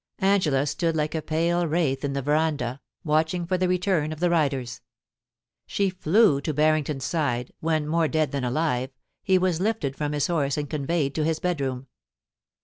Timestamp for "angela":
0.17-0.65